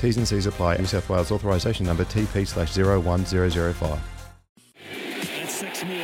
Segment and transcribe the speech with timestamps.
[0.00, 0.78] T's and C's apply.
[0.78, 4.00] New South Wales authorisation number TP slash 01005.
[5.36, 5.96] That's six more.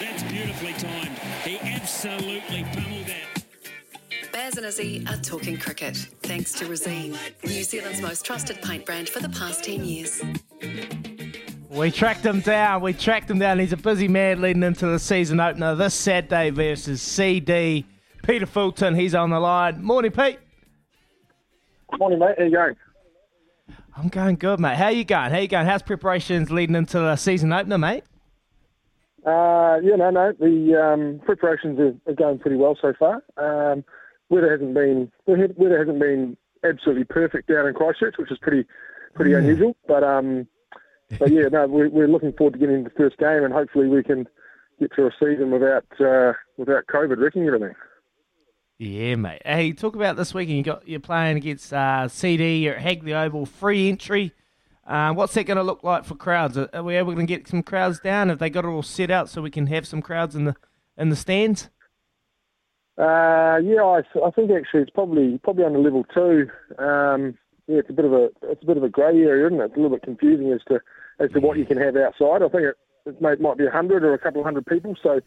[0.00, 1.16] That's beautifully timed.
[1.44, 4.32] He absolutely pummeled that.
[4.32, 9.08] Baz and Izzy are talking cricket, thanks to Resene, New Zealand's most trusted paint brand
[9.08, 10.20] for the past 10 years.
[11.70, 12.82] We tracked him down.
[12.82, 13.60] We tracked him down.
[13.60, 17.86] He's a busy man leading into the season opener this Saturday versus CD.
[18.24, 19.84] Peter Fulton, he's on the line.
[19.84, 20.40] Morning, Pete.
[21.96, 22.34] Morning, mate.
[22.36, 22.74] How you going?
[23.96, 24.76] I'm going good, mate.
[24.76, 25.30] How you going?
[25.30, 25.66] How you going?
[25.66, 28.04] How's preparations leading into the season opener, mate?
[29.24, 30.32] Uh, yeah, no, no.
[30.38, 33.22] The um, preparations are, are going pretty well so far.
[33.38, 33.84] Um,
[34.28, 38.64] weather hasn't been weather hasn't been absolutely perfect down in Christchurch, which is pretty
[39.14, 39.38] pretty Hmm.
[39.38, 39.76] unusual.
[39.88, 40.46] But um,
[41.18, 43.88] but yeah, no, we're, we're looking forward to getting into the first game, and hopefully
[43.88, 44.28] we can
[44.78, 47.74] get through a season without uh, without COVID wrecking everything.
[48.78, 49.40] Yeah, mate.
[49.42, 50.58] Hey, talk about this weekend.
[50.58, 52.58] You got you're playing against uh, CD.
[52.58, 54.32] You're at Hagley Oval, free entry.
[54.86, 56.58] Uh, what's that going to look like for crowds?
[56.58, 58.28] Are, are we able to get some crowds down?
[58.28, 60.54] Have they got it all set out so we can have some crowds in the
[60.98, 61.70] in the stands?
[62.98, 66.50] Uh, yeah, I, I think actually it's probably probably under level two.
[66.78, 69.58] Um, yeah, it's a bit of a it's a bit of a grey area, isn't
[69.58, 69.64] it?
[69.64, 70.80] It's a little bit confusing as to
[71.18, 72.42] as to what you can have outside.
[72.42, 72.76] I think it,
[73.06, 74.96] it may, might be a hundred or a couple of hundred people.
[75.02, 75.22] So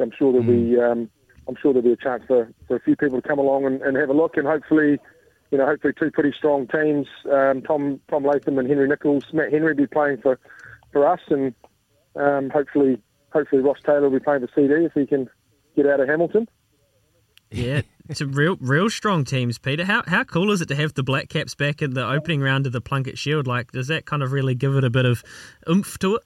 [0.00, 1.10] I'm sure there'll be um,
[1.48, 3.82] I'm sure there'll be a chance for, for a few people to come along and,
[3.82, 4.98] and have a look, and hopefully,
[5.50, 7.06] you know, hopefully two pretty strong teams.
[7.30, 10.38] Um, Tom Tom Latham and Henry Nicholls, Matt Henry will be playing for
[10.92, 11.54] for us, and
[12.16, 13.00] um, hopefully
[13.32, 15.28] hopefully Ross Taylor will be playing for CD if he can
[15.76, 16.48] get out of Hamilton.
[17.50, 19.84] Yeah, it's a real, real strong teams, Peter.
[19.84, 22.66] How how cool is it to have the Black Caps back in the opening round
[22.66, 23.46] of the Plunkett Shield?
[23.46, 25.22] Like, does that kind of really give it a bit of
[25.68, 26.22] oomph to it?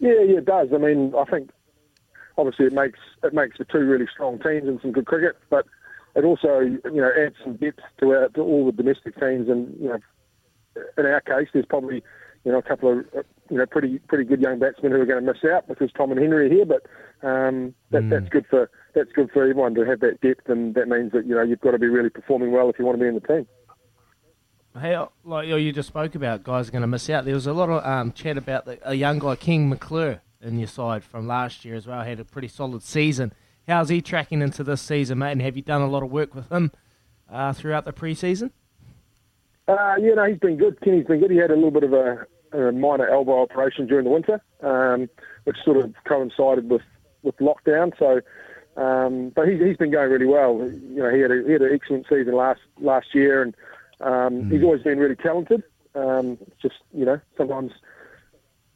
[0.00, 0.68] Yeah, yeah, it does.
[0.74, 1.50] I mean, I think
[2.36, 5.66] obviously it makes it makes for two really strong teams and some good cricket, but
[6.16, 9.48] it also you know adds some depth to our, to all the domestic teams.
[9.48, 9.98] And you know,
[10.98, 12.02] in our case, there's probably
[12.44, 15.06] you know a couple of uh, you know pretty pretty good young batsmen who are
[15.06, 16.66] going to miss out because Tom and Henry are here.
[16.66, 16.86] But
[17.26, 20.88] um, that, that's good for that's good for everyone to have that depth, and that
[20.88, 23.02] means that you know you've got to be really performing well if you want to
[23.02, 23.46] be in the team.
[24.80, 27.24] Hey, like you just spoke about, guys are going to miss out.
[27.24, 30.58] There was a lot of um, chat about the, a young guy, Ken McClure, in
[30.58, 32.02] your side from last year as well.
[32.02, 33.32] Had a pretty solid season.
[33.66, 35.32] How's he tracking into this season, mate?
[35.32, 36.70] And have you done a lot of work with him
[37.30, 38.50] uh, throughout the preseason?
[39.66, 40.78] Uh, yeah, no, he's been good.
[40.82, 41.30] Kenny's been good.
[41.30, 45.08] He had a little bit of a, a minor elbow operation during the winter, um,
[45.44, 46.82] which sort of coincided with,
[47.22, 47.92] with lockdown.
[47.98, 48.20] So,
[48.80, 50.58] um, but he's, he's been going really well.
[50.58, 53.54] You know, he had a, he had an excellent season last last year, and
[54.00, 55.62] um, he's always been really talented.
[55.94, 57.72] Um, just you know, sometimes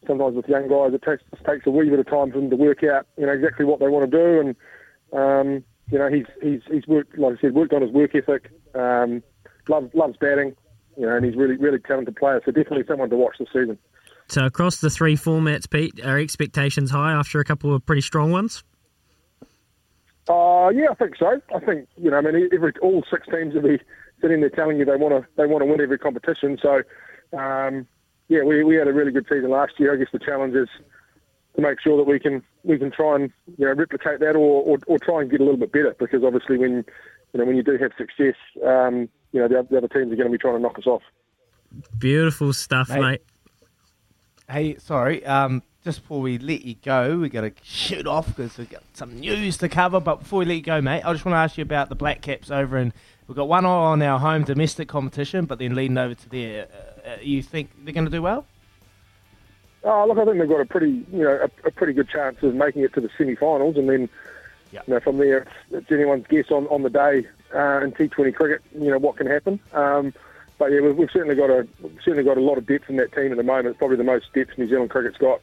[0.08, 2.50] sometimes with young guys, it takes it takes a wee bit of time for them
[2.50, 4.56] to work out you know exactly what they want to do, and
[5.12, 8.50] um, you know, he's he's he's worked like I said, worked on his work ethic.
[8.74, 9.22] Um,
[9.68, 10.54] loves loves batting.
[10.97, 12.42] You know, and he's really really talented player.
[12.44, 13.78] So definitely someone to watch this season.
[14.28, 18.30] So across the three formats, Pete, are expectations high after a couple of pretty strong
[18.30, 18.62] ones?
[20.28, 21.41] Uh, yeah, I think so.
[21.54, 23.78] I think you know, I mean, every all six teams will be
[24.20, 26.58] sitting there telling you they want to they want to win every competition.
[26.60, 26.82] So,
[27.38, 27.86] um,
[28.28, 29.93] yeah, we we had a really good season last year.
[29.93, 30.69] I guess the challenge is
[31.57, 34.63] to make sure that we can we can try and you know replicate that or
[34.63, 36.84] or, or try and get a little bit better because obviously when
[37.33, 40.16] you know when you do have success, um, you know the, the other teams are
[40.16, 41.03] going to be trying to knock us off.
[41.98, 43.01] Beautiful stuff, Mate.
[43.01, 43.22] mate.
[44.50, 45.27] Hey, sorry.
[45.27, 48.83] Um, just before we let you go, we got to shoot off because we've got
[48.95, 50.00] some news to cover.
[50.00, 51.95] But before we let you go, mate, I just want to ask you about the
[51.95, 52.95] Black Caps over and
[53.27, 56.66] we've got one eye on our home domestic competition, but then leading over to there.
[56.72, 58.47] Uh, uh, you think they're going to do well?
[59.84, 62.42] Oh, look, I think they've got a pretty, you know, a, a pretty good chance
[62.42, 64.09] of making it to the semi-finals, and then,
[64.72, 68.34] you know, from there, it's, it's anyone's guess on, on the day uh, in T20
[68.34, 69.60] cricket, you know, what can happen.
[69.74, 70.15] Um,
[70.59, 71.66] but yeah, we've, we've certainly got a
[72.05, 73.69] certainly got a lot of depth in that team at the moment.
[73.69, 75.41] It's probably the most depth New Zealand cricket's got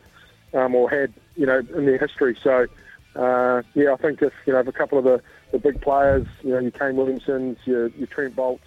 [0.54, 2.38] um, or had, you know, in their history.
[2.44, 2.68] So
[3.16, 5.22] uh, yeah, I think if you know if a couple of the,
[5.52, 8.64] the big players, you know, your Kane Williamsons, your, your Trent Boults,